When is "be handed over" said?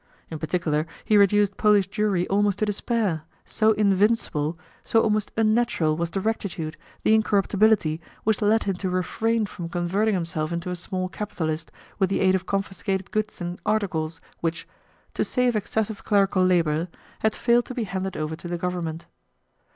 17.75-18.35